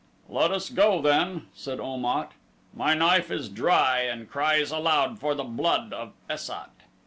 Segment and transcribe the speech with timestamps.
[0.29, 2.31] "Let us go, then," said Om at;
[2.73, 6.71] "my knife is dry and cries aloud for the blood of Es sat."